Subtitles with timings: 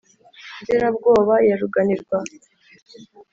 [0.61, 2.17] Nzirabwoba ya Ruganirwa.